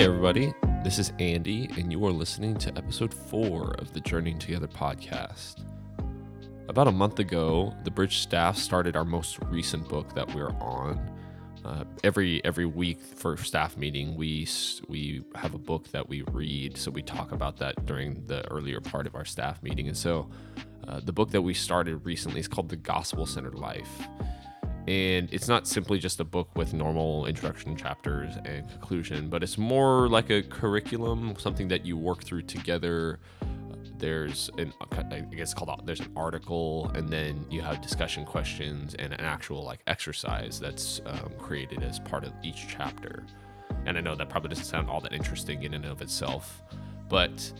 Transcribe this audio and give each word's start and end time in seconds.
Hey, 0.00 0.06
everybody. 0.06 0.54
This 0.82 0.98
is 0.98 1.12
Andy, 1.18 1.68
and 1.76 1.92
you 1.92 2.02
are 2.06 2.10
listening 2.10 2.56
to 2.56 2.74
episode 2.74 3.12
four 3.12 3.74
of 3.74 3.92
the 3.92 4.00
Journeying 4.00 4.38
Together 4.38 4.66
podcast. 4.66 5.56
About 6.70 6.88
a 6.88 6.90
month 6.90 7.18
ago, 7.18 7.74
the 7.84 7.90
Bridge 7.90 8.20
staff 8.20 8.56
started 8.56 8.96
our 8.96 9.04
most 9.04 9.38
recent 9.50 9.86
book 9.90 10.14
that 10.14 10.34
we're 10.34 10.52
on. 10.52 10.98
Uh, 11.66 11.84
every 12.02 12.42
every 12.46 12.64
week 12.64 12.98
for 12.98 13.36
staff 13.36 13.76
meeting, 13.76 14.16
we 14.16 14.48
we 14.88 15.22
have 15.34 15.52
a 15.52 15.58
book 15.58 15.86
that 15.90 16.08
we 16.08 16.22
read, 16.32 16.78
so 16.78 16.90
we 16.90 17.02
talk 17.02 17.32
about 17.32 17.58
that 17.58 17.84
during 17.84 18.24
the 18.24 18.50
earlier 18.50 18.80
part 18.80 19.06
of 19.06 19.14
our 19.14 19.26
staff 19.26 19.62
meeting. 19.62 19.86
And 19.86 19.96
so, 19.98 20.30
uh, 20.88 21.00
the 21.00 21.12
book 21.12 21.30
that 21.32 21.42
we 21.42 21.52
started 21.52 22.06
recently 22.06 22.40
is 22.40 22.48
called 22.48 22.70
The 22.70 22.76
Gospel 22.76 23.26
Centered 23.26 23.54
Life 23.54 24.08
and 24.90 25.32
it's 25.32 25.46
not 25.46 25.68
simply 25.68 26.00
just 26.00 26.18
a 26.18 26.24
book 26.24 26.48
with 26.56 26.74
normal 26.74 27.24
introduction 27.26 27.76
chapters 27.76 28.34
and 28.44 28.68
conclusion 28.68 29.28
but 29.28 29.40
it's 29.40 29.56
more 29.56 30.08
like 30.08 30.30
a 30.30 30.42
curriculum 30.42 31.36
something 31.38 31.68
that 31.68 31.86
you 31.86 31.96
work 31.96 32.24
through 32.24 32.42
together. 32.42 33.20
There's 33.98 34.50
an 34.58 34.72
i 35.12 35.20
guess 35.20 35.54
called 35.54 35.82
there's 35.84 36.00
an 36.00 36.12
article 36.16 36.90
and 36.96 37.08
then 37.08 37.46
you 37.50 37.60
have 37.60 37.80
discussion 37.80 38.24
questions 38.24 38.96
and 38.96 39.12
an 39.12 39.20
actual 39.20 39.62
like 39.62 39.80
exercise 39.86 40.58
that's 40.58 41.00
um, 41.06 41.30
created 41.38 41.84
as 41.84 42.00
part 42.00 42.24
of 42.24 42.32
each 42.42 42.66
chapter. 42.68 43.22
And 43.86 43.96
i 43.96 44.00
know 44.00 44.16
that 44.16 44.28
probably 44.28 44.48
doesn't 44.48 44.64
sound 44.64 44.90
all 44.90 45.00
that 45.02 45.12
interesting 45.12 45.62
in 45.62 45.74
and 45.74 45.84
of 45.84 46.02
itself 46.02 46.62
but 47.08 47.52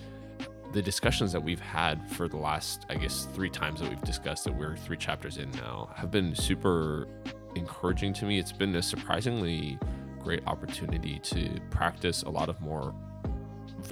the 0.73 0.83
discussions 0.83 1.33
that 1.33 1.43
we've 1.43 1.61
had 1.61 2.09
for 2.11 2.29
the 2.29 2.37
last, 2.37 2.87
I 2.89 2.95
guess, 2.95 3.27
three 3.35 3.51
times 3.51 3.81
that 3.81 3.89
we've 3.89 4.03
discussed 4.03 4.45
that 4.45 4.55
we're 4.55 4.77
three 4.77 4.97
chapters 4.97 5.37
in 5.37 5.51
now 5.53 5.91
have 5.97 6.11
been 6.11 6.35
super 6.35 7.09
encouraging 7.57 8.13
to 8.15 8.25
me. 8.25 8.39
It's 8.39 8.53
been 8.53 8.77
a 8.77 8.83
surprisingly 8.83 9.79
great 10.23 10.47
opportunity 10.47 11.19
to 11.21 11.61
practice 11.71 12.23
a 12.23 12.31
lot 12.31 12.49
of 12.49 12.61
more 12.61 12.95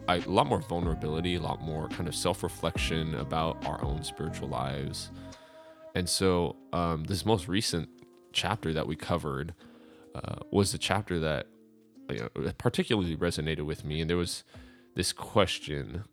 a 0.09 0.21
lot 0.21 0.47
more 0.47 0.61
vulnerability, 0.61 1.37
a 1.37 1.41
lot 1.41 1.63
more 1.63 1.89
kind 1.89 2.09
of 2.09 2.15
self-reflection 2.15 3.15
about 3.15 3.65
our 3.67 3.83
own 3.83 4.03
spiritual 4.05 4.49
lives. 4.49 5.11
And 5.95 6.07
so, 6.09 6.57
um, 6.73 7.05
this 7.05 7.25
most 7.25 7.49
recent 7.49 7.89
chapter 8.33 8.73
that 8.75 8.87
we 8.87 8.97
covered 8.97 9.55
uh, 10.15 10.37
was 10.51 10.73
the 10.73 10.79
chapter 10.79 11.19
that 11.21 11.47
you 12.11 12.29
know, 12.37 12.53
particularly 12.59 13.17
resonated 13.17 13.63
with 13.63 13.85
me. 13.85 14.01
And 14.01 14.11
there 14.11 14.17
was 14.17 14.45
this 14.95 15.13
question 15.13 16.05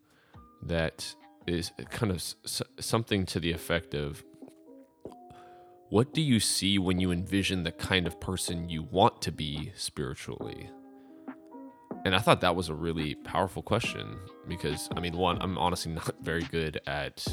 that 0.66 1.16
is 1.48 1.72
kind 1.90 2.12
of 2.12 2.18
s- 2.18 2.62
something 2.80 3.26
to 3.28 3.40
the 3.40 3.52
effect 3.52 3.94
of 3.94 4.24
what 5.90 6.14
do 6.14 6.22
you 6.22 6.40
see 6.40 6.80
when 6.80 7.00
you 7.00 7.12
envision 7.12 7.64
the 7.64 7.72
kind 7.72 8.08
of 8.08 8.20
person 8.20 8.70
you 8.70 8.84
want 8.84 9.22
to 9.22 9.32
be 9.32 9.72
spiritually? 9.76 10.70
And 12.06 12.16
I 12.16 12.20
thought 12.20 12.42
that 12.42 12.56
was 12.56 12.70
a 12.70 12.74
really 12.74 13.16
powerful 13.16 13.64
question 13.64 14.18
because, 14.48 14.90
I 14.96 15.00
mean, 15.00 15.16
one, 15.16 15.42
I'm 15.42 15.58
honestly 15.58 15.92
not 15.92 16.14
very 16.22 16.44
good 16.44 16.80
at 16.88 17.26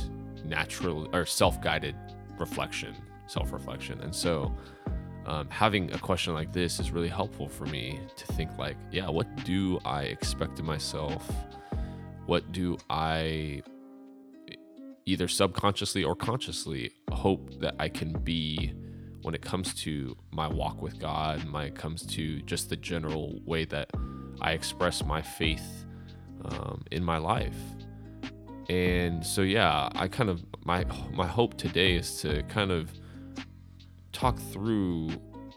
natural 0.45 1.09
or 1.15 1.27
self 1.27 1.61
guided 1.61 1.97
reflection, 2.39 2.95
self 3.27 3.53
reflection. 3.53 4.01
And 4.01 4.15
so, 4.15 4.55
um, 5.27 5.49
having 5.51 5.93
a 5.93 5.99
question 5.99 6.35
like 6.35 6.53
this 6.53 6.81
is 6.81 6.91
really 6.91 7.09
helpful 7.09 7.49
for 7.49 7.67
me 7.67 8.01
to 8.17 8.27
think, 8.33 8.57
like, 8.59 8.77
yeah, 8.91 9.09
what 9.09 9.45
do 9.45 9.79
I 9.85 10.05
expect 10.05 10.59
of 10.59 10.65
myself? 10.65 11.31
What 12.27 12.53
do 12.53 12.79
I 12.89 13.63
either 15.05 15.29
subconsciously 15.29 16.05
or 16.05 16.15
consciously 16.15 16.93
hope 17.11 17.61
that 17.61 17.75
I 17.79 17.89
can 17.89 18.13
be 18.13 18.73
when 19.23 19.35
it 19.35 19.43
comes 19.43 19.75
to 19.75 20.17
my 20.31 20.49
walk 20.49 20.83
with 20.83 20.99
God, 20.99 21.43
when 21.51 21.65
it 21.65 21.75
comes 21.75 22.05
to 22.07 22.41
just 22.43 22.71
the 22.71 22.77
general 22.77 23.41
way 23.45 23.65
that 23.67 23.91
I 24.41 24.53
express 24.53 25.05
my 25.05 25.23
faith 25.23 25.85
um, 26.45 26.83
in 26.91 27.05
my 27.05 27.19
life. 27.19 27.57
And 28.69 29.25
so, 29.25 29.43
yeah, 29.43 29.89
I 29.95 30.09
kind 30.09 30.31
of 30.31 30.45
my 30.65 30.85
my 31.13 31.27
hope 31.27 31.57
today 31.57 31.95
is 31.95 32.21
to 32.23 32.43
kind 32.45 32.71
of 32.71 32.93
talk 34.13 34.39
through 34.39 35.11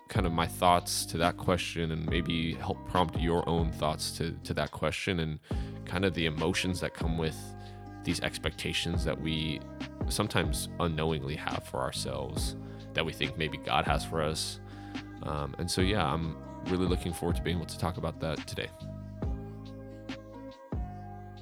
kind 0.10 0.26
of 0.26 0.32
my 0.32 0.48
thoughts 0.48 1.06
to 1.06 1.18
that 1.18 1.38
question 1.38 1.92
and 1.92 2.08
maybe 2.10 2.54
help 2.56 2.78
prompt 2.88 3.20
your 3.20 3.48
own 3.50 3.72
thoughts 3.72 4.12
to, 4.12 4.32
to 4.44 4.54
that 4.54 4.72
question 4.72 5.20
and 5.20 5.40
kind 5.86 6.06
of 6.06 6.14
the 6.14 6.26
emotions 6.26 6.80
that 6.82 6.94
come 6.94 7.18
with 7.18 7.38
these 8.04 8.20
expectations 8.22 9.04
that 9.06 9.20
we 9.20 9.60
sometimes 10.10 10.70
unknowingly 10.80 11.36
have 11.36 11.64
for 11.66 11.80
ourselves 11.80 12.56
that 12.94 13.06
we 13.06 13.12
think 13.12 13.38
maybe 13.38 13.58
God 13.58 13.86
has 13.86 14.06
for 14.06 14.22
us. 14.22 14.60
Um, 15.24 15.56
and 15.58 15.70
so, 15.70 15.82
yeah, 15.82 16.06
I'm 16.06 16.38
really 16.68 16.86
looking 16.86 17.14
forward 17.14 17.36
to 17.36 17.42
being 17.42 17.58
able 17.58 17.66
to 17.66 17.78
talk 17.78 17.98
about 17.98 18.20
that 18.22 18.46
today. 18.48 18.70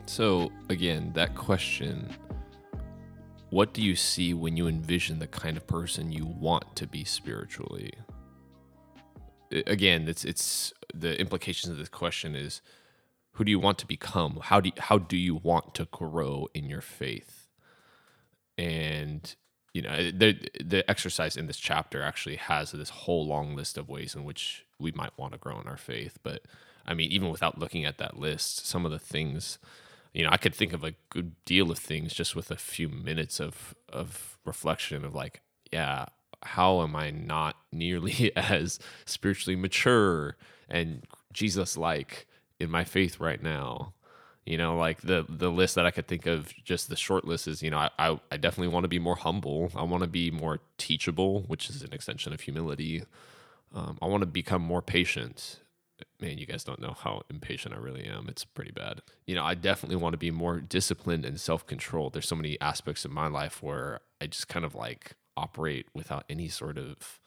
So, 0.06 0.52
again, 0.70 1.12
that 1.14 1.36
question 1.36 2.10
what 3.54 3.72
do 3.72 3.84
you 3.84 3.96
see 3.96 4.34
when 4.34 4.58
you 4.58 4.68
envision 4.68 5.20
the 5.20 5.28
kind 5.28 5.58
of 5.58 5.68
person 5.68 6.12
you 6.12 6.26
want 6.26 6.76
to 6.76 6.88
be 6.88 7.04
spiritually? 7.04 7.94
Again, 9.68 10.08
it's 10.08 10.26
it's 10.26 10.74
the 10.92 11.20
implications 11.22 11.72
of 11.72 11.78
this 11.78 11.88
question 11.88 12.36
is 12.36 12.64
who 13.34 13.44
do 13.44 13.52
you 13.52 13.60
want 13.60 13.78
to 13.80 13.88
become? 13.88 14.40
How 14.44 14.60
do 14.60 14.70
you, 14.70 14.82
how 14.82 14.98
do 14.98 15.18
you 15.18 15.36
want 15.36 15.74
to 15.76 15.86
grow 15.86 16.48
in 16.54 16.66
your 16.70 16.82
faith? 16.82 17.48
And 18.58 19.34
you 19.74 19.82
know, 19.82 19.90
eh, 19.90 20.12
the 20.16 20.38
the 20.64 20.90
exercise 20.90 21.36
in 21.36 21.48
this 21.48 21.58
chapter 21.58 22.02
actually 22.02 22.36
has 22.36 22.72
this 22.72 22.90
whole 22.90 23.26
long 23.26 23.56
list 23.56 23.78
of 23.78 23.90
ways 23.90 24.16
in 24.16 24.24
which 24.24 24.66
we 24.80 24.92
might 24.92 25.18
want 25.18 25.34
to 25.34 25.40
grow 25.40 25.60
in 25.60 25.68
our 25.68 25.78
faith. 25.78 26.20
But 26.24 26.44
I 26.86 26.94
mean, 26.94 27.12
even 27.12 27.30
without 27.30 27.58
looking 27.58 27.86
at 27.86 27.98
that 27.98 28.20
list, 28.20 28.68
some 28.68 28.86
of 28.86 28.92
the 28.92 29.00
things, 29.00 29.58
you 30.14 30.24
know, 30.24 30.30
I 30.32 30.38
could 30.38 30.54
think 30.54 30.74
of 30.74 30.84
a 30.84 30.94
good 31.10 31.34
deal 31.46 31.72
of 31.72 31.80
things 31.80 32.14
just 32.14 32.36
with 32.36 32.52
a 32.52 32.56
few 32.56 32.88
minutes 32.88 33.40
of 33.40 33.74
of 33.90 34.38
reflection 34.46 35.04
of 35.04 35.16
like, 35.16 35.42
yeah, 35.72 36.06
how 36.44 36.82
am 36.82 36.96
I 36.96 37.10
not 37.10 37.56
nearly 37.72 38.32
as 38.36 38.80
spiritually 39.06 39.56
mature 39.56 40.38
and 40.70 41.04
Jesus 41.34 41.78
like? 41.78 42.28
In 42.64 42.72
my 42.72 42.84
faith 42.84 43.20
right 43.20 43.42
now. 43.42 43.94
You 44.46 44.58
know 44.58 44.76
like 44.76 45.02
the 45.02 45.26
the 45.30 45.50
list 45.50 45.76
that 45.76 45.86
i 45.86 45.92
could 45.92 46.06
think 46.06 46.26
of 46.26 46.54
just 46.66 46.90
the 46.90 46.98
short 46.98 47.24
list 47.24 47.48
is 47.48 47.64
you 47.64 47.70
know 47.72 47.78
i 47.78 47.90
i, 47.98 48.20
I 48.30 48.36
definitely 48.36 48.74
want 48.74 48.84
to 48.84 48.90
be 48.90 49.00
more 49.00 49.16
humble. 49.16 49.72
I 49.74 49.84
want 49.84 50.04
to 50.04 50.10
be 50.10 50.32
more 50.32 50.60
teachable 50.78 51.44
which 51.44 51.70
is 51.70 51.82
an 51.82 51.94
extension 51.94 52.34
of 52.34 52.42
humility. 52.42 53.04
Um, 53.74 53.98
i 54.02 54.06
want 54.06 54.22
to 54.22 54.28
become 54.28 54.62
more 54.62 54.82
patient. 54.82 55.60
Man 56.20 56.38
you 56.38 56.46
guys 56.46 56.66
don't 56.66 56.82
know 56.82 56.94
how 57.00 57.22
impatient 57.30 57.74
i 57.74 57.78
really 57.78 58.04
am. 58.04 58.28
It's 58.28 58.44
pretty 58.44 58.72
bad. 58.72 59.02
You 59.26 59.36
know 59.36 59.46
i 59.46 59.54
definitely 59.54 59.96
want 59.96 60.12
to 60.12 60.18
be 60.18 60.32
more 60.32 60.60
disciplined 60.60 61.24
and 61.24 61.40
self-controlled. 61.40 62.12
There's 62.12 62.28
so 62.28 62.36
many 62.36 62.60
aspects 62.60 63.06
of 63.06 63.12
my 63.12 63.28
life 63.28 63.64
where 63.64 64.02
i 64.20 64.28
just 64.28 64.50
kind 64.50 64.66
of 64.66 64.76
like 64.76 65.14
operate 65.38 65.88
without 65.94 66.26
any 66.30 66.50
sort 66.50 66.78
of 66.78 67.22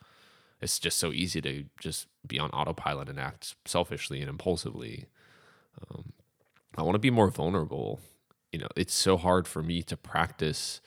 it's 0.61 0.79
just 0.79 0.97
so 0.97 1.11
easy 1.11 1.41
to 1.41 1.65
just 1.79 2.07
be 2.25 2.39
on 2.39 2.49
autopilot 2.51 3.09
and 3.09 3.19
act 3.19 3.55
selfishly 3.65 4.21
and 4.21 4.29
impulsively 4.29 5.07
um, 5.91 6.13
I 6.77 6.81
want 6.81 6.95
to 6.95 6.99
be 6.99 7.11
more 7.11 7.29
vulnerable. 7.29 7.99
You 8.51 8.59
know, 8.59 8.69
it's 8.75 8.93
so 8.93 9.17
hard 9.17 9.47
for 9.47 9.61
me 9.61 9.81
to 9.83 9.97
practice 9.97 10.81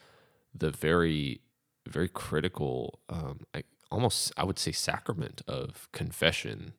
the 0.55 0.71
very, 0.71 1.41
very 1.87 2.09
critical, 2.09 3.01
um, 3.09 3.41
I, 3.55 3.65
almost 3.91 4.33
I 4.37 4.45
would 4.45 4.59
say 4.59 4.73
sacrament 4.73 5.43
of 5.47 5.89
confession 5.93 6.73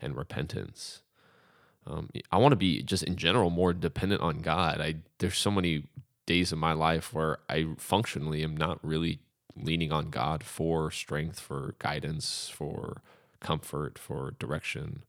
and 0.00 0.16
repentance. 0.16 1.02
Um, 1.86 2.10
I 2.32 2.38
want 2.38 2.52
to 2.52 2.56
be 2.56 2.82
just 2.82 3.04
in 3.04 3.16
general 3.16 3.50
more 3.50 3.72
dependent 3.72 4.20
on 4.20 4.40
God. 4.40 4.80
I 4.80 4.96
there's 5.18 5.38
so 5.38 5.50
many 5.50 5.84
days 6.26 6.52
in 6.52 6.58
my 6.58 6.72
life 6.72 7.14
where 7.14 7.38
I 7.48 7.68
functionally 7.78 8.42
am 8.42 8.56
not 8.56 8.84
really 8.84 9.20
leaning 9.56 9.92
on 9.92 10.10
God 10.10 10.42
for 10.42 10.90
strength, 10.90 11.38
for 11.40 11.76
guidance, 11.78 12.50
for 12.52 13.02
comfort, 13.40 13.98
for 13.98 14.34
direction. 14.38 15.04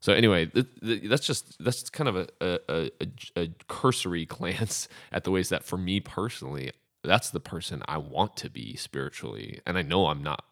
So 0.00 0.12
anyway, 0.12 0.46
th- 0.46 0.66
th- 0.80 1.02
that's 1.04 1.26
just 1.26 1.62
that's 1.62 1.90
kind 1.90 2.08
of 2.08 2.16
a, 2.16 2.28
a, 2.40 2.90
a, 3.00 3.08
a 3.36 3.48
cursory 3.68 4.24
glance 4.26 4.88
at 5.12 5.24
the 5.24 5.30
ways 5.30 5.48
that 5.48 5.64
for 5.64 5.76
me 5.76 6.00
personally, 6.00 6.72
that's 7.02 7.30
the 7.30 7.40
person 7.40 7.82
I 7.88 7.98
want 7.98 8.36
to 8.38 8.50
be 8.50 8.76
spiritually, 8.76 9.60
and 9.66 9.78
I 9.78 9.82
know 9.82 10.06
I'm 10.06 10.22
not 10.22 10.44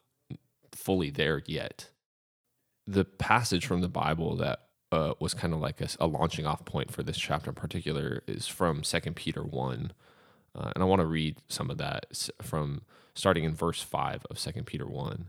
fully 0.73 1.11
there 1.11 1.43
yet. 1.47 1.91
The 2.87 3.05
passage 3.05 3.67
from 3.67 3.81
the 3.81 3.89
Bible 3.89 4.37
that 4.37 4.61
uh, 4.93 5.15
was 5.21 5.35
kind 5.35 5.53
of 5.53 5.61
like 5.61 5.81
a, 5.81 5.89
a, 5.99 6.07
launching 6.07 6.47
off 6.47 6.65
point 6.65 6.93
for 6.93 7.03
this 7.03 7.19
chapter 7.19 7.51
in 7.51 7.55
particular 7.57 8.23
is 8.29 8.47
from 8.47 8.85
Second 8.85 9.17
Peter 9.17 9.43
one, 9.43 9.93
uh, 10.55 10.71
and 10.75 10.83
I 10.83 10.87
want 10.87 11.01
to 11.01 11.07
read 11.07 11.37
some 11.49 11.71
of 11.71 11.79
that 11.79 12.07
from 12.43 12.83
starting 13.15 13.45
in 13.45 13.55
verse 13.55 13.83
five 13.83 14.25
of 14.31 14.39
Second 14.39 14.67
Peter 14.67 14.87
one. 14.87 15.29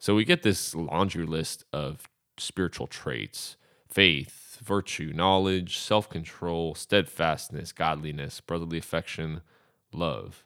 So 0.00 0.14
we 0.14 0.24
get 0.24 0.42
this 0.42 0.74
laundry 0.74 1.26
list 1.26 1.64
of 1.72 2.08
spiritual 2.38 2.86
traits 2.86 3.56
faith, 3.86 4.58
virtue, 4.62 5.12
knowledge, 5.14 5.76
self 5.78 6.08
control, 6.08 6.74
steadfastness, 6.74 7.72
godliness, 7.72 8.40
brotherly 8.40 8.78
affection, 8.78 9.42
love. 9.92 10.44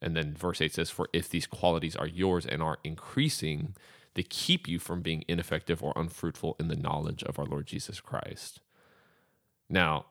And 0.00 0.16
then 0.16 0.34
verse 0.34 0.62
8 0.62 0.72
says, 0.72 0.90
For 0.90 1.08
if 1.12 1.28
these 1.28 1.46
qualities 1.46 1.96
are 1.96 2.06
yours 2.06 2.46
and 2.46 2.62
are 2.62 2.78
increasing, 2.82 3.74
they 4.14 4.22
keep 4.22 4.66
you 4.66 4.78
from 4.78 5.02
being 5.02 5.24
ineffective 5.28 5.82
or 5.82 5.92
unfruitful 5.94 6.56
in 6.58 6.68
the 6.68 6.76
knowledge 6.76 7.22
of 7.24 7.38
our 7.38 7.44
Lord 7.44 7.66
Jesus 7.66 8.00
Christ. 8.00 8.60
Now, 9.68 10.06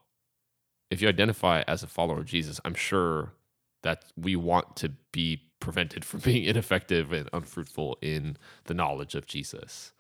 if 0.91 1.01
you 1.01 1.07
identify 1.07 1.63
as 1.68 1.81
a 1.81 1.88
follower 1.88 2.19
of 2.19 2.25
Jesus, 2.25 2.62
I'm 2.63 2.75
sure 2.75 3.33
that 3.81 4.06
we 4.15 4.35
want 4.35 4.75
to 4.77 4.89
be 5.12 5.46
prevented 5.59 6.06
from 6.06 6.19
being 6.24 6.44
ineffective 6.44 7.12
and 7.12 7.30
unfruitful 7.33 7.98
in 8.01 8.38
the 8.65 8.74
knowledge 8.74 9.15
of 9.15 9.25
Jesus. 9.25 9.92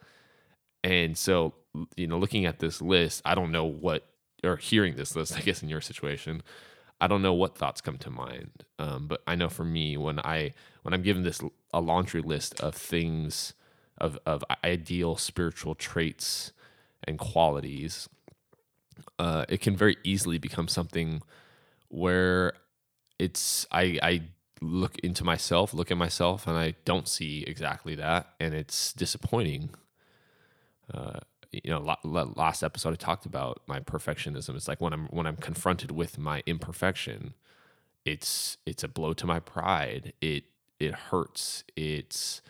And 0.83 1.17
so, 1.17 1.53
you 1.95 2.07
know, 2.07 2.17
looking 2.17 2.45
at 2.45 2.59
this 2.59 2.81
list, 2.81 3.21
I 3.25 3.35
don't 3.35 3.51
know 3.51 3.65
what, 3.65 4.07
or 4.43 4.57
hearing 4.57 4.95
this 4.95 5.15
list, 5.15 5.33
I 5.37 5.41
guess 5.41 5.63
in 5.63 5.69
your 5.69 5.81
situation, 5.81 6.41
I 6.99 7.07
don't 7.07 7.21
know 7.21 7.33
what 7.33 7.57
thoughts 7.57 7.81
come 7.81 7.97
to 7.99 8.09
mind. 8.09 8.65
Um, 8.79 9.07
but 9.07 9.21
I 9.27 9.35
know 9.35 9.49
for 9.49 9.63
me, 9.63 9.97
when 9.97 10.19
I 10.19 10.53
when 10.81 10.93
I'm 10.93 11.01
given 11.01 11.23
this 11.23 11.41
a 11.73 11.81
laundry 11.81 12.21
list 12.21 12.59
of 12.59 12.73
things, 12.73 13.53
of 13.97 14.17
of 14.25 14.43
ideal 14.63 15.15
spiritual 15.15 15.75
traits 15.75 16.53
and 17.03 17.19
qualities, 17.19 18.09
uh, 19.19 19.45
it 19.47 19.61
can 19.61 19.75
very 19.75 19.97
easily 20.03 20.39
become 20.39 20.67
something 20.67 21.21
where 21.89 22.53
it's 23.19 23.67
I 23.71 23.99
I 24.01 24.21
look 24.61 24.97
into 24.99 25.23
myself, 25.23 25.73
look 25.73 25.91
at 25.91 25.97
myself, 25.97 26.47
and 26.47 26.57
I 26.57 26.75
don't 26.85 27.07
see 27.07 27.43
exactly 27.45 27.95
that, 27.95 28.33
and 28.39 28.53
it's 28.53 28.93
disappointing. 28.93 29.71
Uh, 30.93 31.19
you 31.51 31.71
know, 31.71 31.95
last 32.03 32.63
episode 32.63 32.93
I 32.93 32.95
talked 32.95 33.25
about 33.25 33.61
my 33.67 33.79
perfectionism. 33.79 34.55
It's 34.55 34.67
like 34.67 34.81
when 34.81 34.93
I'm 34.93 35.07
when 35.07 35.25
I'm 35.25 35.37
confronted 35.37 35.91
with 35.91 36.17
my 36.17 36.43
imperfection, 36.45 37.33
it's 38.05 38.57
it's 38.65 38.83
a 38.83 38.87
blow 38.87 39.13
to 39.13 39.25
my 39.25 39.39
pride. 39.39 40.13
It 40.21 40.45
it 40.79 40.93
hurts. 40.93 41.63
It's 41.75 42.41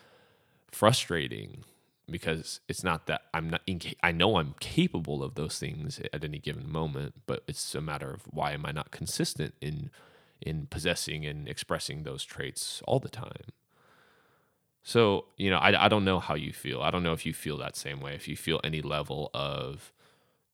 frustrating 0.70 1.64
because 2.10 2.60
it's 2.68 2.82
not 2.82 3.06
that 3.06 3.22
I'm 3.34 3.50
not 3.50 3.62
I 4.02 4.12
know 4.12 4.36
I'm 4.36 4.54
capable 4.60 5.22
of 5.22 5.34
those 5.34 5.58
things 5.58 6.00
at 6.12 6.24
any 6.24 6.38
given 6.38 6.70
moment, 6.70 7.14
but 7.26 7.44
it's 7.46 7.74
a 7.74 7.80
matter 7.80 8.10
of 8.10 8.22
why 8.30 8.52
am 8.52 8.66
I 8.66 8.72
not 8.72 8.90
consistent 8.90 9.54
in 9.60 9.90
in 10.40 10.66
possessing 10.66 11.26
and 11.26 11.48
expressing 11.48 12.02
those 12.02 12.24
traits 12.24 12.82
all 12.86 12.98
the 13.00 13.08
time. 13.08 13.52
So, 14.82 15.26
you 15.36 15.50
know, 15.50 15.58
I, 15.58 15.84
I 15.84 15.88
don't 15.88 16.04
know 16.04 16.18
how 16.18 16.34
you 16.34 16.52
feel. 16.52 16.80
I 16.80 16.90
don't 16.90 17.02
know 17.02 17.12
if 17.12 17.26
you 17.26 17.34
feel 17.34 17.58
that 17.58 17.76
same 17.76 18.00
way, 18.00 18.14
if 18.14 18.26
you 18.28 18.36
feel 18.36 18.60
any 18.64 18.80
level 18.80 19.30
of 19.34 19.92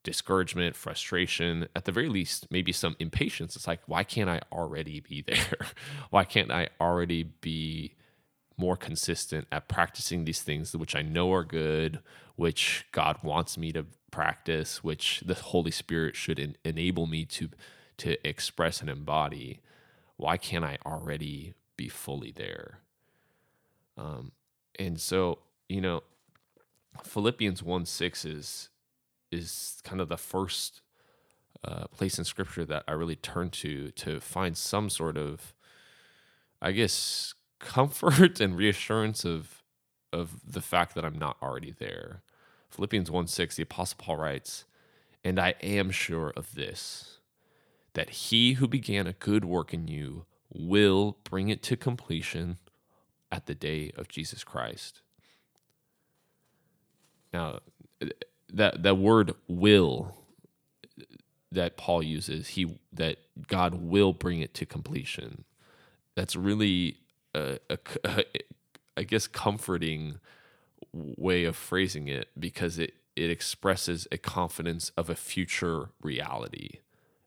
discouragement, 0.03 0.77
frustration, 0.77 1.69
at 1.75 1.85
the 1.85 1.93
very 1.93 2.09
least, 2.09 2.47
maybe 2.51 2.73
some 2.73 2.97
impatience. 2.99 3.57
It's 3.57 3.67
like, 3.67 3.81
why 3.87 4.05
can't 4.05 4.31
I 4.31 4.41
already 4.53 5.01
be 5.01 5.23
there? 5.27 5.67
why 6.11 6.25
can't 6.25 6.51
I 6.51 6.69
already 6.81 7.23
be 7.23 7.95
more 8.57 8.77
consistent 8.77 9.49
at 9.51 9.69
practicing 9.69 10.25
these 10.25 10.43
things 10.43 10.77
which 10.77 10.95
I 10.95 11.03
know 11.03 11.33
are 11.33 11.45
good, 11.45 12.01
which 12.37 12.87
God 12.93 13.19
wants 13.23 13.59
me 13.59 13.73
to 13.73 13.87
practice, 14.11 14.85
which 14.85 15.23
the 15.27 15.35
Holy 15.35 15.73
Spirit 15.73 16.15
should 16.15 16.39
en- 16.39 16.57
enable 16.65 17.07
me 17.07 17.25
to 17.27 17.51
to 17.97 18.29
express 18.29 18.81
and 18.81 18.91
embody? 18.91 19.61
Why 20.17 20.37
can't 20.37 20.65
I 20.65 20.79
already 20.87 21.55
be 21.77 21.89
fully 21.89 22.33
there? 22.33 22.81
Um, 23.97 24.33
and 24.79 25.01
so, 25.01 25.39
you 25.69 25.81
know, 25.81 26.03
Philippians 27.03 27.63
1 27.63 27.87
6 27.87 28.25
is, 28.25 28.69
is 29.31 29.81
kind 29.85 30.01
of 30.01 30.09
the 30.09 30.17
first 30.17 30.83
uh, 31.65 31.87
place 31.89 32.19
in 32.19 32.25
scripture 32.25 32.65
that 32.65 32.85
I 32.87 32.93
really 32.93 33.17
turn 33.17 33.51
to 33.51 33.91
to 33.93 34.21
find 34.21 34.57
some 34.57 34.91
sort 34.91 35.17
of, 35.17 35.55
I 36.61 36.73
guess, 36.73 37.35
comfort 37.59 38.41
and 38.41 38.57
reassurance 38.57 39.25
of, 39.25 39.63
of 40.13 40.41
the 40.47 40.61
fact 40.61 40.95
that 40.95 41.05
I'm 41.05 41.19
not 41.19 41.37
already 41.43 41.75
there. 41.77 42.23
Philippians 42.71 43.11
1 43.11 43.27
6, 43.29 43.57
the 43.57 43.63
Apostle 43.63 43.97
Paul 43.99 44.17
writes, 44.17 44.65
And 45.25 45.39
I 45.39 45.55
am 45.63 45.91
sure 45.91 46.33
of 46.37 46.55
this, 46.55 47.19
that 47.95 48.11
he 48.11 48.55
who 48.55 48.69
began 48.69 49.07
a 49.07 49.13
good 49.13 49.45
work 49.45 49.73
in 49.73 49.89
you 49.89 50.27
will 50.53 51.17
bring 51.25 51.49
it 51.49 51.63
to 51.63 51.77
completion 51.77 52.59
at 53.33 53.47
the 53.47 53.55
day 53.55 53.91
of 53.97 54.09
Jesus 54.09 54.45
Christ. 54.45 55.01
Now, 57.33 57.61
that 58.53 58.83
that 58.83 58.99
word 58.99 59.35
will 59.49 60.15
that 61.51 61.77
Paul 61.77 62.03
uses, 62.03 62.49
he 62.49 62.79
that 62.93 63.19
God 63.49 63.75
will 63.75 64.13
bring 64.13 64.41
it 64.41 64.55
to 64.55 64.67
completion. 64.67 65.45
That's 66.15 66.37
really 66.37 66.99
a, 67.35 67.59
a, 67.71 67.79
a 68.05 68.25
I 68.97 69.03
guess 69.03 69.27
comforting 69.27 70.19
way 70.93 71.45
of 71.45 71.57
phrasing 71.57 72.09
it 72.09 72.29
because 72.39 72.79
it 72.79 72.95
it 73.17 73.31
expresses 73.31 74.07
a 74.11 74.19
confidence 74.19 74.91
of 74.97 75.09
a 75.09 75.15
future 75.15 75.91
reality. 76.03 76.81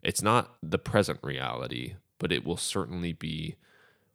It's 0.07 0.23
not 0.23 0.55
the 0.63 0.79
present 0.79 1.19
reality, 1.23 1.95
but 2.17 2.31
it 2.31 2.45
will 2.45 2.57
certainly 2.57 3.13
be 3.13 3.57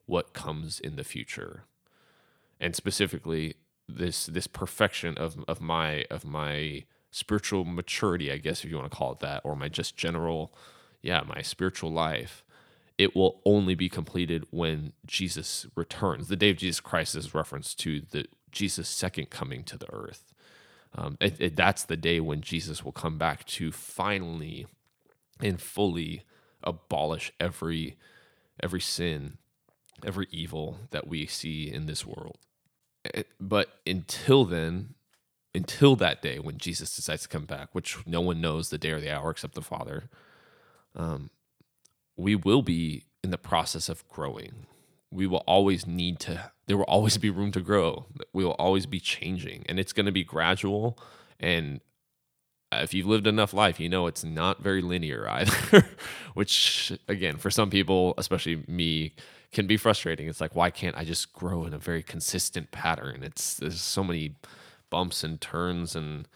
what 0.07 0.35
comes 0.35 0.81
in 0.81 0.97
the 0.97 1.05
future 1.05 1.65
and 2.63 2.77
specifically 2.77 3.57
this 3.89 4.27
this 4.27 4.47
perfection 4.47 5.19
of 5.19 5.45
of 5.49 5.61
my 5.61 6.07
of 6.11 6.25
my 6.25 6.85
spiritual 7.11 7.65
maturity, 7.67 8.33
I 8.33 8.39
guess 8.39 8.65
if 8.65 8.71
you 8.71 8.79
want 8.79 8.91
to 8.91 8.97
call 8.97 9.13
it 9.13 9.21
that, 9.21 9.43
or 9.45 9.57
my 9.57 9.69
just 9.69 9.97
general, 9.99 10.55
yeah, 11.03 11.23
my 11.27 11.43
spiritual 11.43 11.93
life, 11.93 12.45
it 12.99 13.15
will 13.17 13.43
only 13.45 13.75
be 13.75 13.91
completed 13.91 14.47
when 14.51 14.95
Jesus 15.07 15.67
returns. 15.77 16.29
The 16.29 16.37
day 16.37 16.51
of 16.51 16.57
Jesus 16.59 16.81
Christ 16.81 17.17
is 17.17 17.35
reference 17.35 17.75
to 17.77 18.03
the 18.13 18.27
Jesus' 18.53 18.89
second 18.89 19.31
coming 19.31 19.65
to 19.65 19.79
the 19.79 19.93
earth. 19.93 20.33
Um, 20.97 21.19
it, 21.21 21.37
it, 21.41 21.57
that's 21.57 21.85
the 21.85 21.97
day 21.97 22.21
when 22.21 22.43
Jesus 22.43 22.85
will 22.85 22.93
come 22.93 23.19
back 23.19 23.45
to 23.47 23.73
finally 23.73 24.67
and 25.41 25.61
fully 25.61 26.25
abolish 26.63 27.33
every 27.41 27.97
every 28.63 28.81
sin, 28.81 29.39
every 30.05 30.29
evil 30.31 30.79
that 30.91 31.07
we 31.07 31.27
see 31.27 31.71
in 31.71 31.87
this 31.87 32.07
world. 32.07 32.39
Eh, 33.15 33.23
but 33.41 33.81
until 33.87 34.45
then, 34.45 34.95
until 35.55 35.97
that 35.97 36.23
day 36.23 36.39
when 36.39 36.59
Jesus 36.59 36.95
decides 36.95 37.23
to 37.23 37.29
come 37.29 37.45
back, 37.45 37.69
which 37.73 38.07
no 38.07 38.21
one 38.21 38.41
knows 38.41 38.71
the 38.71 38.79
day 38.79 38.91
or 38.91 39.01
the 39.01 39.11
hour 39.11 39.31
except 39.31 39.55
the 39.55 39.63
Father, 39.63 40.05
um, 40.95 41.31
we 42.17 42.37
will 42.37 42.63
be 42.63 43.05
in 43.25 43.31
the 43.31 43.39
process 43.39 43.89
of 43.89 44.07
growing. 44.09 44.67
We 45.11 45.27
will 45.27 45.45
always 45.47 45.87
need 45.87 46.21
to, 46.21 46.53
there 46.67 46.77
will 46.77 46.85
always 46.85 47.19
be 47.19 47.31
room 47.31 47.53
to 47.53 47.61
grow. 47.61 48.07
We 48.33 48.45
will 48.45 48.53
always 48.53 48.87
be 48.87 49.01
changing, 49.01 49.65
and 49.69 49.79
it's 49.79 49.93
going 49.93 50.07
to 50.07 50.13
be 50.13 50.25
gradual. 50.25 50.99
And 51.39 51.81
Uh, 52.73 52.81
if 52.83 52.95
you've 52.95 53.07
lived 53.07 53.27
enough 53.27 53.53
life, 53.53 53.79
you 53.79 53.89
know 53.89 54.07
it's 54.07 54.25
not 54.25 54.63
very 54.63 54.81
linear 54.81 55.29
either, 55.31 55.87
which, 56.35 56.93
again, 57.07 57.37
for 57.37 57.51
some 57.51 57.69
people, 57.69 58.15
especially 58.17 58.65
me, 58.67 59.13
can 59.53 59.67
be 59.67 59.77
frustrating. 59.77 60.27
It's 60.27 60.41
like, 60.41 60.57
why 60.57 60.71
can't 60.71 60.97
I 60.97 61.05
just 61.05 61.35
grow 61.35 61.67
in 61.67 61.75
a 61.75 61.79
very 61.79 62.03
consistent 62.03 62.71
pattern? 62.71 63.23
It's 63.23 63.55
there's 63.55 63.81
so 63.81 64.03
many 64.03 64.37
bumps 64.89 65.23
and 65.23 65.39
turns 65.41 65.95
and 65.95 66.27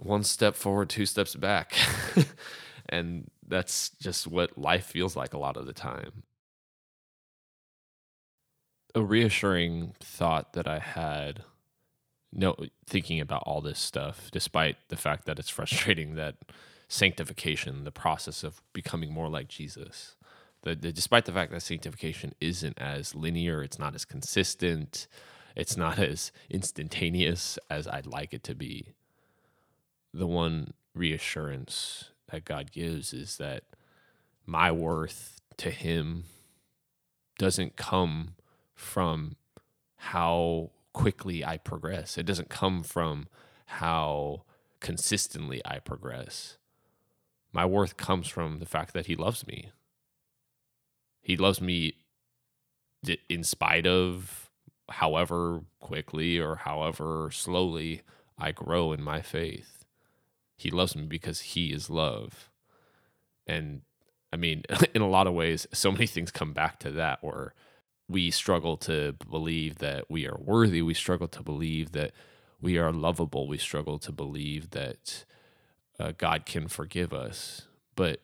one 0.00 0.24
step 0.24 0.54
forward, 0.54 0.88
two 0.88 1.04
steps 1.04 1.34
back. 1.34 1.74
and 2.88 3.30
that's 3.46 3.90
just 4.00 4.26
what 4.26 4.56
life 4.56 4.86
feels 4.86 5.14
like 5.14 5.34
a 5.34 5.38
lot 5.38 5.58
of 5.58 5.66
the 5.66 5.74
time. 5.74 6.22
A 8.94 9.02
reassuring 9.02 9.94
thought 10.00 10.54
that 10.54 10.66
I 10.66 10.78
had 10.78 11.42
no 12.32 12.56
thinking 12.86 13.20
about 13.20 13.42
all 13.44 13.60
this 13.60 13.78
stuff 13.78 14.30
despite 14.32 14.76
the 14.88 14.96
fact 14.96 15.26
that 15.26 15.38
it's 15.38 15.48
frustrating 15.58 16.14
that 16.14 16.36
sanctification 16.88 17.84
the 17.84 17.90
process 17.90 18.44
of 18.44 18.60
becoming 18.72 19.12
more 19.12 19.28
like 19.28 19.48
Jesus 19.48 20.16
the, 20.62 20.76
the, 20.76 20.92
despite 20.92 21.24
the 21.24 21.32
fact 21.32 21.52
that 21.52 21.60
sanctification 21.60 22.34
isn't 22.40 22.78
as 22.78 23.14
linear, 23.14 23.62
it's 23.62 23.78
not 23.78 23.94
as 23.94 24.04
consistent, 24.04 25.06
it's 25.56 25.76
not 25.76 25.98
as 25.98 26.32
instantaneous 26.48 27.58
as 27.68 27.86
I'd 27.86 28.06
like 28.06 28.32
it 28.32 28.42
to 28.44 28.54
be. 28.54 28.94
The 30.14 30.26
one 30.26 30.74
reassurance 30.94 32.10
that 32.30 32.44
God 32.44 32.70
gives 32.70 33.12
is 33.12 33.36
that 33.38 33.64
my 34.46 34.70
worth 34.70 35.40
to 35.58 35.70
Him 35.70 36.24
doesn't 37.38 37.76
come 37.76 38.34
from 38.74 39.36
how 39.96 40.70
quickly 40.92 41.44
I 41.44 41.58
progress. 41.58 42.18
It 42.18 42.26
doesn't 42.26 42.48
come 42.48 42.82
from 42.82 43.28
how 43.66 44.44
consistently 44.80 45.62
I 45.64 45.78
progress. 45.78 46.58
My 47.52 47.64
worth 47.64 47.96
comes 47.96 48.28
from 48.28 48.58
the 48.58 48.66
fact 48.66 48.94
that 48.94 49.06
He 49.06 49.16
loves 49.16 49.46
me. 49.46 49.70
He 51.20 51.36
loves 51.36 51.60
me 51.60 51.94
in 53.28 53.44
spite 53.44 53.86
of 53.86 54.50
however 54.88 55.62
quickly 55.80 56.38
or 56.38 56.56
however 56.56 57.30
slowly 57.32 58.02
I 58.38 58.52
grow 58.52 58.92
in 58.92 59.02
my 59.02 59.22
faith. 59.22 59.84
He 60.56 60.70
loves 60.70 60.96
me 60.96 61.04
because 61.04 61.40
He 61.40 61.72
is 61.72 61.90
love. 61.90 62.50
And 63.46 63.82
I 64.32 64.36
mean, 64.36 64.62
in 64.94 65.02
a 65.02 65.08
lot 65.08 65.26
of 65.26 65.34
ways, 65.34 65.66
so 65.72 65.92
many 65.92 66.06
things 66.06 66.30
come 66.30 66.52
back 66.52 66.78
to 66.80 66.90
that 66.92 67.22
where 67.22 67.54
we 68.12 68.30
struggle 68.30 68.76
to 68.76 69.14
believe 69.28 69.78
that 69.78 70.10
we 70.10 70.26
are 70.26 70.38
worthy. 70.38 70.82
We 70.82 70.94
struggle 70.94 71.28
to 71.28 71.42
believe 71.42 71.92
that 71.92 72.12
we 72.60 72.78
are 72.78 72.92
lovable. 72.92 73.48
We 73.48 73.58
struggle 73.58 73.98
to 74.00 74.12
believe 74.12 74.70
that 74.70 75.24
uh, 75.98 76.12
God 76.16 76.44
can 76.44 76.68
forgive 76.68 77.12
us. 77.12 77.62
But 77.96 78.20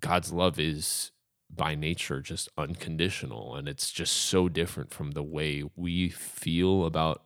God's 0.00 0.32
love 0.32 0.58
is 0.58 1.10
by 1.50 1.74
nature 1.74 2.20
just 2.20 2.48
unconditional. 2.56 3.56
And 3.56 3.68
it's 3.68 3.90
just 3.90 4.14
so 4.16 4.48
different 4.48 4.92
from 4.92 5.10
the 5.10 5.22
way 5.22 5.64
we 5.76 6.08
feel 6.08 6.84
about 6.86 7.22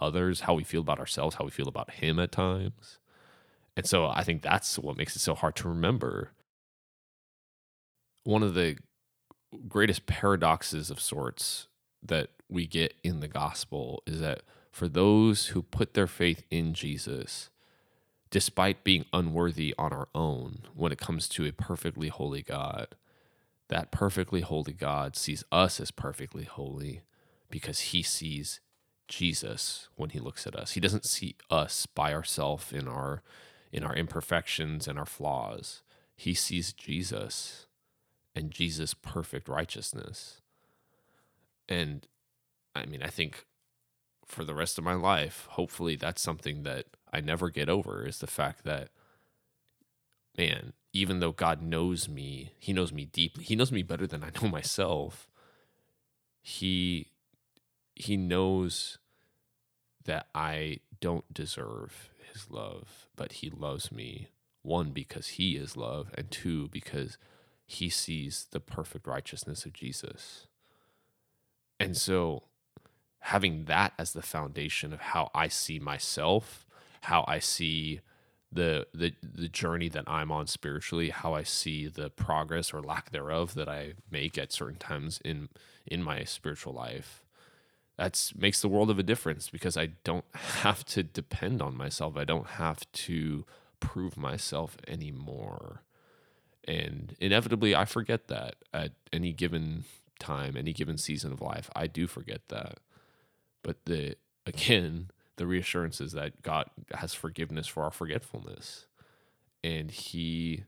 others, 0.00 0.40
how 0.40 0.54
we 0.54 0.64
feel 0.64 0.82
about 0.82 0.98
ourselves, 0.98 1.36
how 1.36 1.44
we 1.44 1.50
feel 1.50 1.68
about 1.68 1.92
Him 1.92 2.20
at 2.20 2.30
times. 2.30 2.98
And 3.74 3.86
so 3.86 4.06
I 4.06 4.22
think 4.22 4.42
that's 4.42 4.78
what 4.78 4.96
makes 4.96 5.16
it 5.16 5.20
so 5.20 5.34
hard 5.34 5.56
to 5.56 5.68
remember. 5.68 6.32
One 8.24 8.42
of 8.42 8.54
the 8.54 8.76
greatest 9.68 10.06
paradoxes 10.06 10.90
of 10.90 11.00
sorts 11.00 11.68
that 12.02 12.30
we 12.48 12.66
get 12.66 12.94
in 13.02 13.20
the 13.20 13.28
gospel 13.28 14.02
is 14.06 14.20
that 14.20 14.42
for 14.70 14.88
those 14.88 15.48
who 15.48 15.62
put 15.62 15.94
their 15.94 16.06
faith 16.06 16.44
in 16.50 16.74
Jesus, 16.74 17.50
despite 18.30 18.84
being 18.84 19.04
unworthy 19.12 19.74
on 19.78 19.92
our 19.92 20.08
own 20.14 20.60
when 20.74 20.92
it 20.92 20.98
comes 20.98 21.28
to 21.30 21.46
a 21.46 21.52
perfectly 21.52 22.08
holy 22.08 22.42
God, 22.42 22.88
that 23.68 23.90
perfectly 23.90 24.42
holy 24.42 24.72
God 24.72 25.16
sees 25.16 25.42
us 25.50 25.80
as 25.80 25.90
perfectly 25.90 26.44
holy 26.44 27.02
because 27.50 27.80
he 27.80 28.02
sees 28.02 28.60
Jesus 29.08 29.88
when 29.96 30.10
he 30.10 30.20
looks 30.20 30.46
at 30.46 30.56
us. 30.56 30.72
He 30.72 30.80
doesn't 30.80 31.04
see 31.04 31.36
us 31.50 31.86
by 31.86 32.12
ourselves 32.12 32.72
in 32.72 32.88
our 32.88 33.22
in 33.72 33.82
our 33.82 33.94
imperfections 33.94 34.86
and 34.86 34.98
our 34.98 35.06
flaws. 35.06 35.82
He 36.14 36.34
sees 36.34 36.72
Jesus 36.72 37.66
and 38.36 38.50
Jesus' 38.50 38.94
perfect 38.94 39.48
righteousness. 39.48 40.42
And 41.68 42.06
I 42.74 42.84
mean, 42.84 43.02
I 43.02 43.08
think 43.08 43.46
for 44.26 44.44
the 44.44 44.54
rest 44.54 44.76
of 44.76 44.84
my 44.84 44.94
life, 44.94 45.48
hopefully 45.52 45.96
that's 45.96 46.20
something 46.20 46.62
that 46.64 46.84
I 47.12 47.20
never 47.20 47.48
get 47.48 47.68
over 47.70 48.06
is 48.06 48.18
the 48.18 48.26
fact 48.26 48.64
that 48.64 48.90
man, 50.36 50.74
even 50.92 51.20
though 51.20 51.32
God 51.32 51.62
knows 51.62 52.08
me, 52.08 52.52
he 52.58 52.74
knows 52.74 52.92
me 52.92 53.06
deeply. 53.06 53.42
He 53.42 53.56
knows 53.56 53.72
me 53.72 53.82
better 53.82 54.06
than 54.06 54.22
I 54.22 54.30
know 54.40 54.48
myself. 54.50 55.28
He 56.42 57.10
he 57.94 58.18
knows 58.18 58.98
that 60.04 60.26
I 60.34 60.80
don't 61.00 61.32
deserve 61.32 62.10
his 62.32 62.50
love, 62.50 63.08
but 63.16 63.32
he 63.32 63.48
loves 63.48 63.90
me 63.90 64.28
one 64.62 64.90
because 64.90 65.28
he 65.28 65.56
is 65.56 65.76
love 65.76 66.10
and 66.14 66.30
two 66.30 66.68
because 66.68 67.16
he 67.66 67.88
sees 67.88 68.46
the 68.52 68.60
perfect 68.60 69.06
righteousness 69.06 69.64
of 69.66 69.72
Jesus. 69.72 70.46
And 71.78 71.96
so 71.96 72.44
having 73.20 73.64
that 73.64 73.92
as 73.98 74.12
the 74.12 74.22
foundation 74.22 74.92
of 74.92 75.00
how 75.00 75.30
I 75.34 75.48
see 75.48 75.78
myself, 75.78 76.64
how 77.02 77.24
I 77.26 77.40
see 77.40 78.00
the 78.52 78.86
the 78.94 79.12
the 79.22 79.48
journey 79.48 79.88
that 79.88 80.04
I'm 80.06 80.30
on 80.30 80.46
spiritually, 80.46 81.10
how 81.10 81.34
I 81.34 81.42
see 81.42 81.88
the 81.88 82.08
progress 82.08 82.72
or 82.72 82.80
lack 82.80 83.10
thereof 83.10 83.54
that 83.54 83.68
I 83.68 83.94
make 84.10 84.38
at 84.38 84.52
certain 84.52 84.78
times 84.78 85.20
in 85.24 85.48
in 85.84 86.02
my 86.02 86.22
spiritual 86.22 86.72
life. 86.72 87.24
That's 87.98 88.34
makes 88.36 88.62
the 88.62 88.68
world 88.68 88.90
of 88.90 88.98
a 88.98 89.02
difference 89.02 89.50
because 89.50 89.76
I 89.76 89.86
don't 90.04 90.24
have 90.34 90.84
to 90.86 91.02
depend 91.02 91.60
on 91.60 91.76
myself. 91.76 92.16
I 92.16 92.24
don't 92.24 92.46
have 92.46 92.90
to 92.92 93.44
prove 93.80 94.16
myself 94.16 94.76
anymore. 94.86 95.82
And 96.66 97.14
inevitably 97.20 97.74
I 97.74 97.84
forget 97.84 98.28
that 98.28 98.56
at 98.74 98.92
any 99.12 99.32
given 99.32 99.84
time, 100.18 100.56
any 100.56 100.72
given 100.72 100.98
season 100.98 101.32
of 101.32 101.40
life. 101.40 101.70
I 101.74 101.86
do 101.86 102.06
forget 102.06 102.42
that. 102.48 102.78
But 103.62 103.84
the 103.84 104.16
again, 104.46 105.10
the 105.36 105.46
reassurance 105.46 106.00
is 106.00 106.12
that 106.12 106.42
God 106.42 106.68
has 106.94 107.14
forgiveness 107.14 107.66
for 107.66 107.84
our 107.84 107.90
forgetfulness. 107.90 108.86
And 109.62 109.90
He 109.90 110.64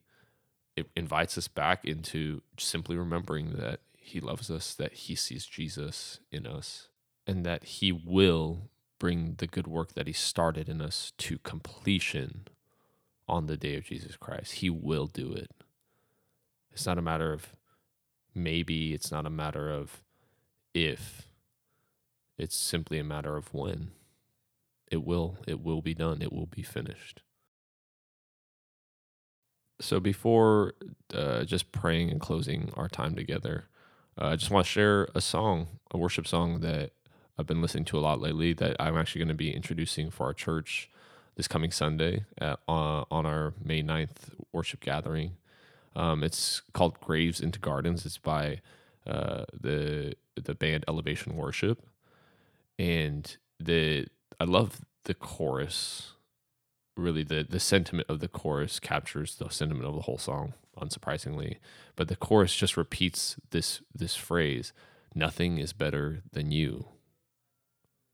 invites 0.94 1.38
us 1.38 1.48
back 1.48 1.84
into 1.84 2.42
simply 2.58 2.96
remembering 2.96 3.52
that 3.54 3.80
He 3.96 4.20
loves 4.20 4.50
us, 4.50 4.74
that 4.74 4.92
He 4.92 5.14
sees 5.14 5.46
Jesus 5.46 6.20
in 6.30 6.46
us, 6.46 6.88
and 7.26 7.44
that 7.46 7.64
He 7.64 7.92
will 7.92 8.70
bring 8.98 9.36
the 9.38 9.46
good 9.46 9.66
work 9.66 9.94
that 9.94 10.06
He 10.06 10.12
started 10.12 10.68
in 10.68 10.80
us 10.80 11.12
to 11.18 11.38
completion 11.38 12.46
on 13.28 13.46
the 13.46 13.56
day 13.56 13.76
of 13.76 13.84
Jesus 13.84 14.16
Christ. 14.16 14.54
He 14.54 14.70
will 14.70 15.06
do 15.06 15.32
it. 15.32 15.50
It's 16.78 16.86
not 16.86 16.96
a 16.96 17.02
matter 17.02 17.32
of 17.32 17.56
maybe, 18.36 18.94
it's 18.94 19.10
not 19.10 19.26
a 19.26 19.30
matter 19.30 19.68
of 19.68 20.04
if, 20.72 21.26
it's 22.38 22.54
simply 22.54 23.00
a 23.00 23.04
matter 23.04 23.36
of 23.36 23.52
when. 23.52 23.90
It 24.88 25.04
will 25.04 25.38
it 25.48 25.60
will 25.60 25.82
be 25.82 25.92
done. 25.92 26.22
It 26.22 26.32
will 26.32 26.46
be 26.46 26.62
finished. 26.62 27.22
So 29.80 29.98
before 29.98 30.74
uh, 31.12 31.42
just 31.42 31.72
praying 31.72 32.10
and 32.10 32.20
closing 32.20 32.72
our 32.76 32.88
time 32.88 33.16
together 33.16 33.64
uh, 34.20 34.26
i 34.26 34.36
just 34.36 34.50
want 34.50 34.64
to 34.66 34.70
share 34.70 35.08
a 35.14 35.20
song 35.20 35.68
a 35.90 35.98
worship 35.98 36.26
song 36.26 36.60
that 36.60 36.90
i've 37.38 37.46
been 37.46 37.62
listening 37.62 37.84
to 37.84 37.98
a 37.98 38.00
lot 38.00 38.20
lately 38.20 38.52
that 38.52 38.76
i'm 38.78 38.96
actually 38.96 39.20
going 39.20 39.28
to 39.28 39.34
be 39.34 39.54
introducing 39.54 40.10
for 40.10 40.26
our 40.26 40.34
church 40.34 40.90
this 41.36 41.48
coming 41.48 41.70
sunday 41.70 42.24
at, 42.38 42.58
uh, 42.68 43.04
on 43.10 43.26
our 43.26 43.54
may 43.64 43.82
9th 43.82 44.34
worship 44.52 44.80
gathering 44.80 45.36
um, 45.98 46.24
it's 46.24 46.62
called 46.72 46.98
graves 47.00 47.40
into 47.40 47.58
gardens 47.58 48.06
it's 48.06 48.18
by 48.18 48.60
uh, 49.06 49.44
the 49.52 50.14
the 50.36 50.54
band 50.54 50.84
elevation 50.88 51.36
worship 51.36 51.82
and 52.78 53.36
the 53.58 54.06
I 54.38 54.44
love 54.44 54.80
the 55.04 55.14
chorus. 55.14 56.12
Really, 56.96 57.22
the 57.22 57.46
the 57.48 57.60
sentiment 57.60 58.08
of 58.08 58.20
the 58.20 58.28
chorus 58.28 58.80
captures 58.80 59.36
the 59.36 59.48
sentiment 59.50 59.86
of 59.86 59.94
the 59.94 60.02
whole 60.02 60.18
song, 60.18 60.54
unsurprisingly. 60.80 61.56
But 61.96 62.08
the 62.08 62.16
chorus 62.16 62.54
just 62.54 62.76
repeats 62.76 63.36
this 63.50 63.82
this 63.94 64.16
phrase: 64.16 64.72
"Nothing 65.14 65.58
is 65.58 65.72
better 65.72 66.22
than 66.32 66.50
you." 66.50 66.86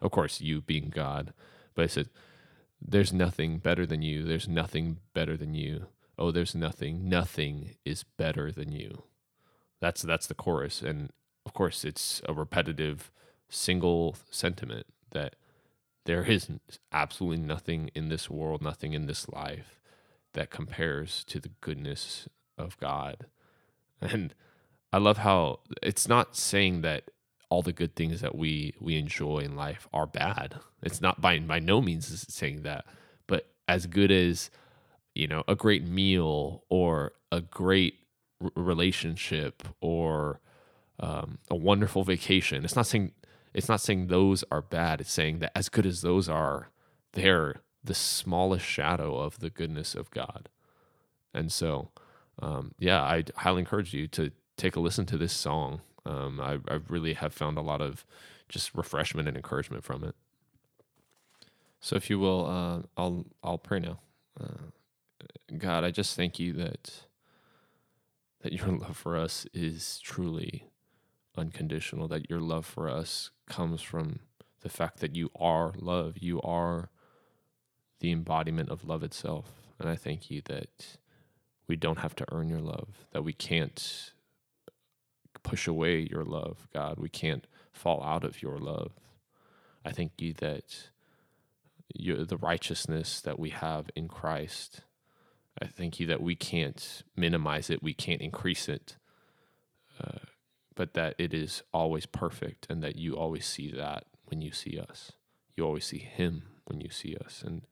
Of 0.00 0.10
course, 0.10 0.40
you 0.40 0.60
being 0.60 0.90
God, 0.90 1.32
but 1.74 1.86
it 1.86 1.90
says, 1.90 2.08
"There's 2.80 3.12
nothing 3.12 3.58
better 3.58 3.86
than 3.86 4.02
you. 4.02 4.24
There's 4.24 4.48
nothing 4.48 4.98
better 5.14 5.36
than 5.36 5.54
you. 5.54 5.86
Oh, 6.18 6.30
there's 6.30 6.54
nothing. 6.54 7.08
Nothing 7.08 7.76
is 7.84 8.04
better 8.04 8.52
than 8.52 8.72
you." 8.72 9.04
That's 9.80 10.02
that's 10.02 10.26
the 10.26 10.34
chorus, 10.34 10.82
and 10.82 11.10
of 11.46 11.52
course, 11.52 11.84
it's 11.84 12.22
a 12.28 12.32
repetitive 12.32 13.10
single 13.48 14.16
sentiment 14.30 14.86
that 15.10 15.36
there 16.04 16.24
is 16.24 16.50
absolutely 16.92 17.44
nothing 17.44 17.90
in 17.94 18.08
this 18.08 18.28
world, 18.28 18.62
nothing 18.62 18.92
in 18.92 19.06
this 19.06 19.28
life 19.28 19.80
that 20.34 20.50
compares 20.50 21.24
to 21.24 21.40
the 21.40 21.50
goodness 21.60 22.28
of 22.58 22.78
God. 22.78 23.26
And 24.00 24.34
I 24.92 24.98
love 24.98 25.18
how 25.18 25.60
it's 25.82 26.06
not 26.08 26.36
saying 26.36 26.82
that 26.82 27.10
all 27.48 27.62
the 27.62 27.72
good 27.72 27.94
things 27.94 28.20
that 28.20 28.34
we 28.34 28.74
we 28.80 28.96
enjoy 28.96 29.38
in 29.38 29.56
life 29.56 29.88
are 29.92 30.06
bad. 30.06 30.56
It's 30.82 31.00
not 31.00 31.20
by 31.20 31.38
by 31.38 31.58
no 31.58 31.80
means 31.80 32.26
saying 32.32 32.62
that, 32.62 32.84
but 33.26 33.48
as 33.66 33.86
good 33.86 34.10
as 34.10 34.50
you 35.14 35.26
know 35.26 35.44
a 35.48 35.54
great 35.54 35.84
meal 35.86 36.64
or 36.68 37.12
a 37.32 37.40
great 37.40 38.00
r- 38.42 38.50
relationship 38.56 39.62
or 39.80 40.40
um, 41.00 41.38
a 41.50 41.56
wonderful 41.56 42.04
vacation. 42.04 42.64
It's 42.64 42.76
not 42.76 42.86
saying 42.86 43.12
it's 43.52 43.68
not 43.68 43.80
saying 43.80 44.08
those 44.08 44.44
are 44.50 44.62
bad. 44.62 45.00
It's 45.00 45.12
saying 45.12 45.38
that 45.40 45.52
as 45.56 45.68
good 45.68 45.86
as 45.86 46.02
those 46.02 46.28
are, 46.28 46.70
they're 47.12 47.62
the 47.82 47.94
smallest 47.94 48.64
shadow 48.66 49.16
of 49.16 49.38
the 49.38 49.50
goodness 49.50 49.94
of 49.94 50.10
God. 50.10 50.48
And 51.32 51.52
so, 51.52 51.90
um, 52.40 52.74
yeah, 52.78 53.02
I 53.02 53.24
highly 53.36 53.60
encourage 53.60 53.94
you 53.94 54.08
to 54.08 54.30
take 54.56 54.76
a 54.76 54.80
listen 54.80 55.06
to 55.06 55.18
this 55.18 55.32
song. 55.32 55.82
Um, 56.06 56.40
I, 56.40 56.58
I 56.68 56.78
really 56.88 57.14
have 57.14 57.32
found 57.32 57.58
a 57.58 57.62
lot 57.62 57.80
of 57.80 58.04
just 58.48 58.74
refreshment 58.74 59.28
and 59.28 59.36
encouragement 59.36 59.84
from 59.84 60.04
it. 60.04 60.14
So, 61.80 61.96
if 61.96 62.08
you 62.10 62.18
will, 62.18 62.46
uh, 62.46 63.00
I'll 63.00 63.26
I'll 63.42 63.58
pray 63.58 63.78
now. 63.78 64.00
Uh, 64.40 64.70
God, 65.56 65.84
I 65.84 65.90
just 65.90 66.16
thank 66.16 66.38
you 66.38 66.52
that 66.54 67.04
that 68.42 68.52
your 68.52 68.68
love 68.78 68.96
for 68.96 69.16
us 69.16 69.46
is 69.52 69.98
truly 70.02 70.68
unconditional, 71.36 72.08
that 72.08 72.30
your 72.30 72.40
love 72.40 72.66
for 72.66 72.88
us 72.88 73.30
comes 73.48 73.82
from 73.82 74.20
the 74.60 74.68
fact 74.68 75.00
that 75.00 75.16
you 75.16 75.30
are 75.38 75.72
love. 75.76 76.18
You 76.18 76.40
are 76.42 76.90
the 78.00 78.12
embodiment 78.12 78.68
of 78.68 78.84
love 78.84 79.02
itself. 79.02 79.52
And 79.78 79.88
I 79.88 79.96
thank 79.96 80.30
you 80.30 80.42
that 80.46 80.98
we 81.66 81.76
don't 81.76 81.98
have 81.98 82.14
to 82.16 82.26
earn 82.32 82.48
your 82.48 82.60
love, 82.60 83.06
that 83.12 83.24
we 83.24 83.32
can't 83.32 84.12
push 85.42 85.66
away 85.66 86.06
your 86.10 86.24
love, 86.24 86.68
God. 86.72 86.98
We 86.98 87.08
can't 87.08 87.46
fall 87.72 88.02
out 88.02 88.24
of 88.24 88.42
your 88.42 88.58
love. 88.58 88.92
I 89.84 89.92
thank 89.92 90.20
you 90.20 90.32
that 90.34 90.90
you, 91.94 92.24
the 92.24 92.36
righteousness 92.36 93.20
that 93.20 93.38
we 93.38 93.50
have 93.50 93.90
in 93.94 94.08
Christ, 94.08 94.82
I 95.60 95.66
thank 95.66 96.00
you 96.00 96.06
that 96.08 96.20
we 96.20 96.34
can't 96.34 97.02
minimize 97.16 97.70
it, 97.70 97.82
we 97.82 97.94
can't 97.94 98.20
increase 98.20 98.68
it, 98.68 98.96
uh, 100.02 100.18
but 100.74 100.94
that 100.94 101.14
it 101.18 101.32
is 101.32 101.62
always 101.72 102.06
perfect 102.06 102.66
and 102.68 102.82
that 102.82 102.96
you 102.96 103.14
always 103.14 103.46
see 103.46 103.70
that 103.70 104.04
when 104.26 104.42
you 104.42 104.52
see 104.52 104.78
us. 104.78 105.12
You 105.56 105.64
always 105.64 105.84
see 105.84 105.98
Him 105.98 106.42
when 106.64 106.80
you 106.80 106.90
see 106.90 107.16
us. 107.24 107.42
And 107.46 107.62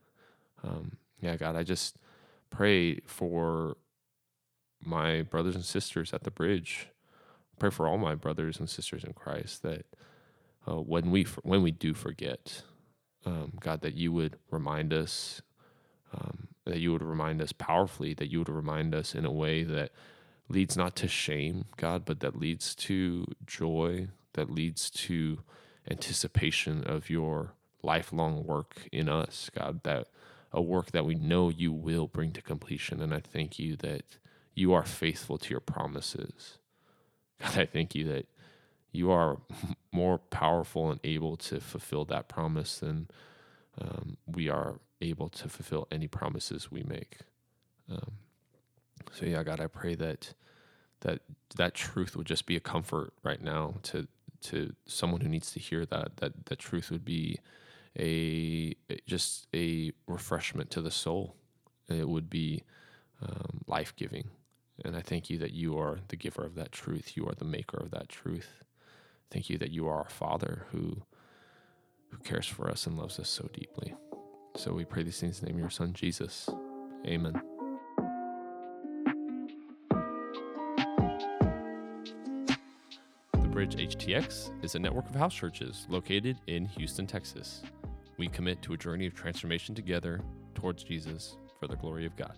um, 0.62 0.98
yeah, 1.20 1.36
God, 1.36 1.56
I 1.56 1.64
just 1.64 1.96
pray 2.50 3.00
for 3.06 3.76
my 4.84 5.22
brothers 5.22 5.54
and 5.54 5.64
sisters 5.64 6.12
at 6.12 6.24
the 6.24 6.30
bridge. 6.30 6.88
Pray 7.58 7.70
for 7.70 7.86
all 7.86 7.98
my 7.98 8.14
brothers 8.14 8.58
and 8.58 8.68
sisters 8.68 9.04
in 9.04 9.12
Christ 9.12 9.62
that 9.62 9.86
uh, 10.68 10.80
when 10.80 11.10
we 11.10 11.24
when 11.42 11.62
we 11.62 11.70
do 11.70 11.94
forget, 11.94 12.62
um, 13.24 13.52
God, 13.60 13.80
that 13.82 13.94
you 13.94 14.12
would 14.12 14.38
remind 14.50 14.92
us, 14.92 15.42
um, 16.14 16.48
that 16.64 16.78
you 16.78 16.92
would 16.92 17.02
remind 17.02 17.42
us 17.42 17.52
powerfully, 17.52 18.14
that 18.14 18.30
you 18.30 18.38
would 18.38 18.48
remind 18.48 18.94
us 18.94 19.14
in 19.14 19.24
a 19.24 19.32
way 19.32 19.64
that 19.64 19.90
leads 20.48 20.76
not 20.76 20.94
to 20.96 21.08
shame, 21.08 21.64
God, 21.76 22.04
but 22.04 22.20
that 22.20 22.38
leads 22.38 22.74
to 22.76 23.26
joy, 23.46 24.08
that 24.34 24.50
leads 24.50 24.90
to 24.90 25.38
anticipation 25.90 26.84
of 26.84 27.10
your 27.10 27.52
lifelong 27.82 28.44
work 28.44 28.88
in 28.92 29.08
us, 29.08 29.50
God, 29.54 29.82
that 29.82 30.08
a 30.52 30.62
work 30.62 30.92
that 30.92 31.04
we 31.04 31.14
know 31.14 31.48
you 31.48 31.72
will 31.72 32.06
bring 32.06 32.32
to 32.32 32.42
completion. 32.42 33.00
And 33.00 33.12
I 33.12 33.20
thank 33.20 33.58
you 33.58 33.76
that 33.76 34.18
you 34.54 34.72
are 34.72 34.84
faithful 34.84 35.38
to 35.38 35.50
your 35.50 35.60
promises. 35.60 36.58
God, 37.40 37.58
I 37.58 37.66
thank 37.66 37.94
you 37.94 38.04
that 38.08 38.26
you 38.92 39.10
are 39.10 39.38
more 39.92 40.18
powerful 40.18 40.90
and 40.90 41.00
able 41.02 41.36
to 41.38 41.60
fulfill 41.60 42.04
that 42.06 42.28
promise 42.28 42.78
than 42.78 43.08
um, 43.80 44.18
we 44.26 44.48
are 44.48 44.78
able 45.02 45.28
to 45.28 45.48
fulfill 45.48 45.86
any 45.90 46.08
promises 46.08 46.70
we 46.70 46.82
make. 46.82 47.18
Um, 47.90 48.12
so 49.12 49.26
yeah, 49.26 49.42
God, 49.42 49.60
I 49.60 49.66
pray 49.66 49.94
that 49.96 50.34
that 51.00 51.20
that 51.56 51.74
truth 51.74 52.16
would 52.16 52.26
just 52.26 52.46
be 52.46 52.56
a 52.56 52.60
comfort 52.60 53.12
right 53.22 53.42
now 53.42 53.74
to 53.82 54.06
to 54.42 54.74
someone 54.86 55.20
who 55.20 55.28
needs 55.28 55.52
to 55.52 55.60
hear 55.60 55.84
that 55.86 56.16
that 56.18 56.46
that 56.46 56.58
truth 56.58 56.90
would 56.90 57.04
be 57.04 57.38
a 57.98 58.74
just 59.06 59.46
a 59.54 59.92
refreshment 60.06 60.70
to 60.70 60.80
the 60.80 60.90
soul. 60.90 61.34
It 61.88 62.08
would 62.08 62.30
be 62.30 62.62
um, 63.20 63.60
life 63.66 63.94
giving. 63.96 64.28
And 64.84 64.96
I 64.96 65.00
thank 65.00 65.28
you 65.28 65.38
that 65.38 65.52
you 65.52 65.78
are 65.78 65.98
the 66.08 66.16
giver 66.16 66.44
of 66.44 66.54
that 66.54 66.72
truth. 66.72 67.16
You 67.16 67.26
are 67.28 67.34
the 67.34 67.44
maker 67.44 67.76
of 67.76 67.90
that 67.90 68.08
truth. 68.08 68.64
Thank 69.30 69.50
you 69.50 69.58
that 69.58 69.70
you 69.70 69.86
are 69.86 69.98
our 69.98 70.10
Father 70.10 70.66
who 70.70 71.02
who 72.10 72.18
cares 72.18 72.46
for 72.46 72.70
us 72.70 72.86
and 72.86 72.98
loves 72.98 73.18
us 73.18 73.28
so 73.28 73.48
deeply. 73.52 73.94
So 74.56 74.72
we 74.72 74.84
pray 74.84 75.02
these 75.02 75.18
things 75.18 75.38
in 75.38 75.46
the 75.46 75.50
name 75.50 75.56
of 75.56 75.60
your 75.60 75.70
Son, 75.70 75.92
Jesus. 75.92 76.48
Amen. 77.06 77.40
The 83.32 83.48
Bridge 83.48 83.76
HTX 83.76 84.64
is 84.64 84.74
a 84.74 84.78
network 84.78 85.08
of 85.08 85.14
house 85.14 85.34
churches 85.34 85.86
located 85.88 86.38
in 86.46 86.66
Houston, 86.66 87.06
Texas. 87.06 87.62
We 88.18 88.28
commit 88.28 88.62
to 88.62 88.74
a 88.74 88.76
journey 88.76 89.06
of 89.06 89.14
transformation 89.14 89.74
together 89.74 90.20
towards 90.54 90.84
Jesus 90.84 91.36
for 91.58 91.66
the 91.66 91.76
glory 91.76 92.06
of 92.06 92.14
God. 92.16 92.36